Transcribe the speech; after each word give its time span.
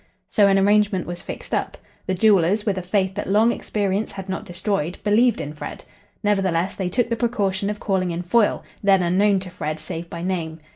So 0.31 0.47
an 0.47 0.57
arrangement 0.57 1.05
was 1.05 1.21
fixed 1.21 1.53
up. 1.53 1.77
The 2.07 2.15
jewellers, 2.15 2.65
with 2.65 2.75
a 2.75 2.81
faith 2.81 3.13
that 3.13 3.29
long 3.29 3.51
experience 3.51 4.13
had 4.13 4.27
not 4.29 4.45
destroyed, 4.45 4.97
believed 5.03 5.39
in 5.39 5.53
Fred. 5.53 5.83
Nevertheless, 6.23 6.73
they 6.73 6.89
took 6.89 7.07
the 7.11 7.15
precaution 7.15 7.69
of 7.69 7.79
calling 7.79 8.09
in 8.09 8.23
Foyle, 8.23 8.63
then 8.81 9.03
unknown 9.03 9.39
to 9.41 9.51
Fred 9.51 9.79
save 9.79 10.09
by 10.09 10.23
name. 10.23 10.57